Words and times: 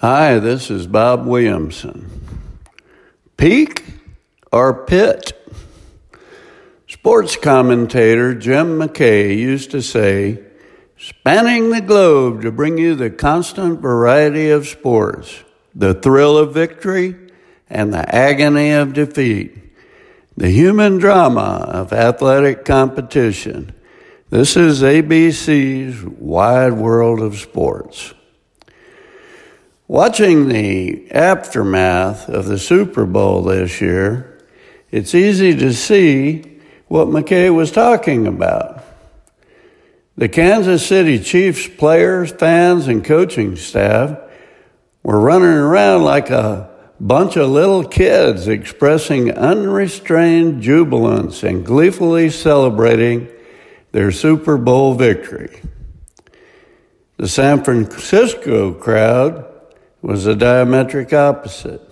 Hi, 0.00 0.38
this 0.38 0.70
is 0.70 0.86
Bob 0.86 1.26
Williamson. 1.26 2.10
Peak 3.36 3.84
or 4.50 4.86
pit? 4.86 5.34
Sports 6.88 7.36
commentator 7.36 8.34
Jim 8.34 8.78
McKay 8.78 9.36
used 9.36 9.70
to 9.72 9.82
say, 9.82 10.42
spanning 10.96 11.68
the 11.68 11.82
globe 11.82 12.40
to 12.40 12.50
bring 12.50 12.78
you 12.78 12.94
the 12.94 13.10
constant 13.10 13.80
variety 13.80 14.48
of 14.48 14.66
sports, 14.66 15.44
the 15.74 15.92
thrill 15.92 16.38
of 16.38 16.54
victory 16.54 17.14
and 17.68 17.92
the 17.92 18.14
agony 18.14 18.70
of 18.70 18.94
defeat, 18.94 19.54
the 20.34 20.48
human 20.48 20.96
drama 20.96 21.66
of 21.68 21.92
athletic 21.92 22.64
competition. 22.64 23.74
This 24.30 24.56
is 24.56 24.80
ABC's 24.80 26.02
wide 26.06 26.72
world 26.72 27.20
of 27.20 27.38
sports. 27.38 28.14
Watching 29.90 30.46
the 30.46 31.10
aftermath 31.10 32.28
of 32.28 32.44
the 32.44 32.60
Super 32.60 33.04
Bowl 33.04 33.42
this 33.42 33.80
year, 33.80 34.38
it's 34.92 35.16
easy 35.16 35.52
to 35.56 35.74
see 35.74 36.60
what 36.86 37.08
McKay 37.08 37.52
was 37.52 37.72
talking 37.72 38.28
about. 38.28 38.84
The 40.16 40.28
Kansas 40.28 40.86
City 40.86 41.18
Chiefs 41.18 41.66
players, 41.66 42.30
fans, 42.30 42.86
and 42.86 43.04
coaching 43.04 43.56
staff 43.56 44.16
were 45.02 45.18
running 45.18 45.48
around 45.48 46.04
like 46.04 46.30
a 46.30 46.70
bunch 47.00 47.34
of 47.36 47.50
little 47.50 47.82
kids 47.82 48.46
expressing 48.46 49.32
unrestrained 49.32 50.62
jubilance 50.62 51.42
and 51.42 51.66
gleefully 51.66 52.30
celebrating 52.30 53.26
their 53.90 54.12
Super 54.12 54.56
Bowl 54.56 54.94
victory. 54.94 55.60
The 57.16 57.26
San 57.26 57.64
Francisco 57.64 58.72
crowd 58.72 59.49
was 60.02 60.24
the 60.24 60.34
diametric 60.34 61.12
opposite. 61.12 61.82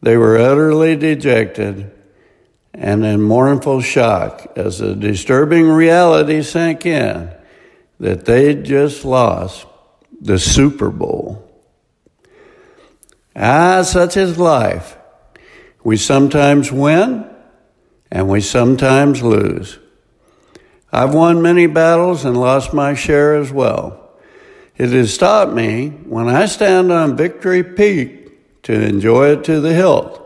They 0.00 0.16
were 0.16 0.36
utterly 0.36 0.96
dejected 0.96 1.90
and 2.74 3.04
in 3.04 3.22
mournful 3.22 3.80
shock 3.80 4.52
as 4.56 4.78
the 4.78 4.94
disturbing 4.94 5.68
reality 5.68 6.42
sank 6.42 6.86
in 6.86 7.30
that 8.00 8.24
they'd 8.24 8.64
just 8.64 9.04
lost 9.04 9.66
the 10.20 10.38
Super 10.38 10.90
Bowl. 10.90 11.48
Ah, 13.36 13.82
such 13.82 14.16
is 14.16 14.38
life. 14.38 14.96
We 15.84 15.96
sometimes 15.96 16.72
win 16.72 17.28
and 18.10 18.28
we 18.28 18.40
sometimes 18.40 19.22
lose. 19.22 19.78
I've 20.92 21.14
won 21.14 21.40
many 21.40 21.66
battles 21.66 22.24
and 22.24 22.36
lost 22.36 22.74
my 22.74 22.94
share 22.94 23.36
as 23.36 23.50
well. 23.50 24.01
It 24.82 24.90
has 24.90 25.16
taught 25.16 25.54
me 25.54 25.90
when 25.90 26.28
I 26.28 26.46
stand 26.46 26.90
on 26.90 27.16
Victory 27.16 27.62
Peak 27.62 28.62
to 28.64 28.72
enjoy 28.72 29.28
it 29.28 29.44
to 29.44 29.60
the 29.60 29.72
hilt 29.72 30.20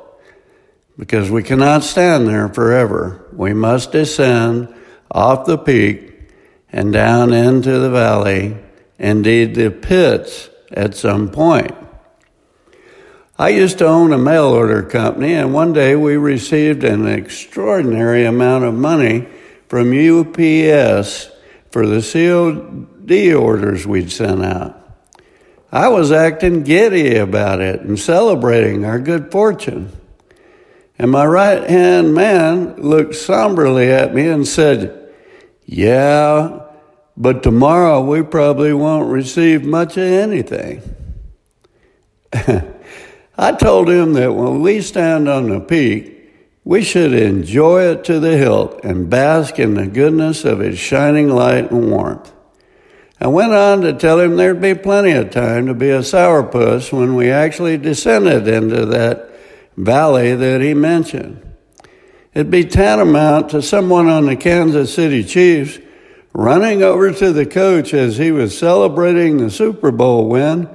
because 0.96 1.30
we 1.30 1.42
cannot 1.42 1.84
stand 1.84 2.26
there 2.26 2.48
forever. 2.48 3.28
We 3.34 3.52
must 3.52 3.92
descend 3.92 4.74
off 5.10 5.44
the 5.44 5.58
peak 5.58 6.14
and 6.72 6.90
down 6.90 7.34
into 7.34 7.78
the 7.78 7.90
valley, 7.90 8.56
indeed 8.98 9.56
the 9.56 9.70
pits 9.70 10.48
at 10.70 10.94
some 10.94 11.28
point. 11.28 11.76
I 13.38 13.50
used 13.50 13.76
to 13.80 13.86
own 13.86 14.14
a 14.14 14.16
mail 14.16 14.46
order 14.46 14.82
company, 14.82 15.34
and 15.34 15.52
one 15.52 15.74
day 15.74 15.96
we 15.96 16.16
received 16.16 16.82
an 16.82 17.06
extraordinary 17.06 18.24
amount 18.24 18.64
of 18.64 18.72
money 18.72 19.28
from 19.68 19.92
UPS 19.92 21.30
for 21.70 21.86
the 21.86 22.00
COD 23.06 23.34
orders 23.34 23.86
we'd 23.86 24.10
sent 24.10 24.44
out. 24.44 24.82
I 25.70 25.88
was 25.88 26.12
acting 26.12 26.62
giddy 26.62 27.16
about 27.16 27.60
it 27.60 27.80
and 27.80 27.98
celebrating 27.98 28.84
our 28.84 28.98
good 28.98 29.30
fortune. 29.30 29.92
And 30.98 31.10
my 31.10 31.26
right 31.26 31.68
hand 31.68 32.14
man 32.14 32.76
looked 32.76 33.14
somberly 33.14 33.90
at 33.90 34.14
me 34.14 34.28
and 34.28 34.46
said, 34.46 35.12
Yeah, 35.64 36.60
but 37.16 37.42
tomorrow 37.42 38.02
we 38.02 38.22
probably 38.22 38.72
won't 38.72 39.10
receive 39.10 39.64
much 39.64 39.96
of 39.96 40.04
anything. 40.04 40.82
I 43.38 43.52
told 43.52 43.90
him 43.90 44.14
that 44.14 44.32
when 44.34 44.62
we 44.62 44.80
stand 44.80 45.28
on 45.28 45.50
the 45.50 45.60
peak, 45.60 46.14
we 46.64 46.82
should 46.82 47.12
enjoy 47.12 47.82
it 47.82 48.04
to 48.04 48.18
the 48.18 48.36
hilt 48.36 48.82
and 48.82 49.10
bask 49.10 49.58
in 49.58 49.74
the 49.74 49.86
goodness 49.86 50.44
of 50.44 50.60
its 50.60 50.78
shining 50.78 51.28
light 51.28 51.70
and 51.70 51.90
warmth. 51.90 52.32
I 53.18 53.28
went 53.28 53.52
on 53.52 53.80
to 53.82 53.94
tell 53.94 54.20
him 54.20 54.36
there'd 54.36 54.60
be 54.60 54.74
plenty 54.74 55.12
of 55.12 55.30
time 55.30 55.66
to 55.66 55.74
be 55.74 55.88
a 55.88 56.00
sourpuss 56.00 56.92
when 56.92 57.14
we 57.14 57.30
actually 57.30 57.78
descended 57.78 58.46
into 58.46 58.84
that 58.86 59.30
valley 59.76 60.34
that 60.34 60.60
he 60.60 60.74
mentioned. 60.74 61.42
It'd 62.34 62.50
be 62.50 62.64
tantamount 62.64 63.50
to 63.50 63.62
someone 63.62 64.08
on 64.08 64.26
the 64.26 64.36
Kansas 64.36 64.92
City 64.94 65.24
Chiefs 65.24 65.78
running 66.34 66.82
over 66.82 67.10
to 67.10 67.32
the 67.32 67.46
coach 67.46 67.94
as 67.94 68.18
he 68.18 68.30
was 68.30 68.56
celebrating 68.56 69.38
the 69.38 69.50
Super 69.50 69.90
Bowl 69.90 70.28
win 70.28 70.68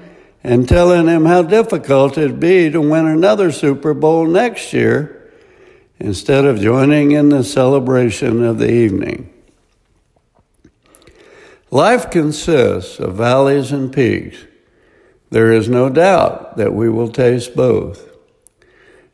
and 0.43 0.67
telling 0.67 1.07
him 1.07 1.25
how 1.25 1.43
difficult 1.43 2.17
it'd 2.17 2.39
be 2.39 2.71
to 2.71 2.81
win 2.81 3.05
another 3.05 3.51
Super 3.51 3.93
Bowl 3.93 4.25
next 4.25 4.73
year 4.73 5.31
instead 5.99 6.45
of 6.45 6.59
joining 6.59 7.11
in 7.11 7.29
the 7.29 7.43
celebration 7.43 8.43
of 8.43 8.57
the 8.57 8.71
evening. 8.71 9.31
Life 11.73 12.11
consists 12.11 12.99
of 12.99 13.15
valleys 13.15 13.71
and 13.71 13.93
peaks. 13.93 14.45
There 15.29 15.53
is 15.53 15.69
no 15.69 15.89
doubt 15.89 16.57
that 16.57 16.73
we 16.73 16.89
will 16.89 17.07
taste 17.07 17.55
both. 17.55 18.09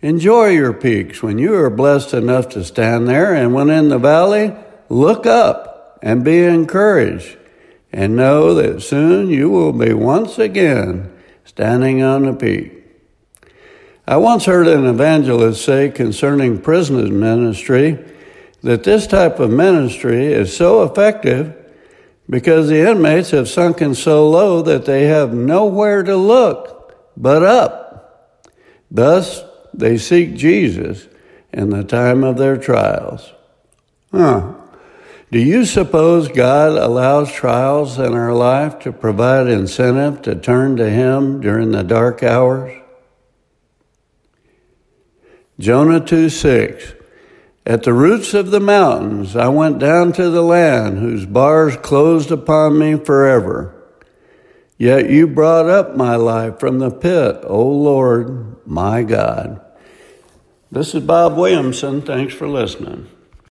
Enjoy 0.01 0.47
your 0.47 0.73
peaks 0.73 1.21
when 1.21 1.37
you 1.37 1.53
are 1.53 1.69
blessed 1.69 2.15
enough 2.15 2.49
to 2.49 2.63
stand 2.63 3.07
there, 3.07 3.31
and 3.35 3.53
when 3.53 3.69
in 3.69 3.89
the 3.89 3.99
valley, 3.99 4.55
look 4.89 5.27
up 5.27 5.99
and 6.01 6.23
be 6.23 6.43
encouraged, 6.43 7.37
and 7.91 8.15
know 8.15 8.55
that 8.55 8.81
soon 8.81 9.29
you 9.29 9.51
will 9.51 9.73
be 9.73 9.93
once 9.93 10.39
again 10.39 11.15
standing 11.45 12.01
on 12.01 12.23
the 12.23 12.33
peak. 12.33 12.73
I 14.07 14.17
once 14.17 14.45
heard 14.45 14.67
an 14.67 14.87
evangelist 14.87 15.63
say 15.63 15.91
concerning 15.91 16.59
prison 16.59 17.19
ministry 17.19 18.03
that 18.63 18.83
this 18.83 19.05
type 19.05 19.39
of 19.39 19.51
ministry 19.51 20.25
is 20.33 20.57
so 20.57 20.81
effective 20.81 21.55
because 22.29 22.67
the 22.67 22.89
inmates 22.89 23.31
have 23.31 23.47
sunken 23.47 23.95
so 23.95 24.29
low 24.29 24.61
that 24.61 24.85
they 24.85 25.05
have 25.05 25.33
nowhere 25.33 26.03
to 26.03 26.15
look 26.15 26.95
but 27.15 27.43
up. 27.43 28.33
Thus, 28.91 29.43
they 29.73 29.97
seek 29.97 30.35
Jesus 30.35 31.07
in 31.53 31.69
the 31.69 31.83
time 31.83 32.23
of 32.23 32.37
their 32.37 32.57
trials. 32.57 33.31
Huh. 34.11 34.53
Do 35.29 35.39
you 35.39 35.65
suppose 35.65 36.29
God 36.29 36.77
allows 36.77 37.31
trials 37.33 37.99
in 37.99 38.13
our 38.13 38.33
life 38.33 38.79
to 38.79 38.93
provide 38.93 39.47
incentive 39.47 40.21
to 40.21 40.35
turn 40.35 40.77
to 40.77 40.89
Him 40.89 41.41
during 41.41 41.71
the 41.71 41.83
dark 41.83 42.23
hours? 42.23 42.81
Jonah 45.59 45.99
2 45.99 46.29
6. 46.29 46.93
At 47.67 47.83
the 47.83 47.91
roots 47.91 48.33
of 48.33 48.49
the 48.49 48.61
mountains 48.61 49.35
I 49.35 49.49
went 49.49 49.77
down 49.77 50.13
to 50.13 50.29
the 50.29 50.41
land 50.41 50.99
whose 50.99 51.25
bars 51.25 51.75
closed 51.75 52.31
upon 52.31 52.79
me 52.79 52.95
forever. 52.95 53.75
Yet 54.77 55.09
you 55.09 55.27
brought 55.27 55.67
up 55.67 55.93
my 55.97 56.15
life 56.15 56.61
from 56.61 56.79
the 56.79 56.89
pit, 56.89 57.43
O 57.43 57.67
Lord, 57.67 58.65
my 58.65 59.03
God. 59.03 59.59
This 60.71 60.95
is 60.95 61.03
Bob 61.03 61.35
Williamson. 61.35 62.01
Thanks 62.01 62.33
for 62.33 62.47
listening. 62.47 63.09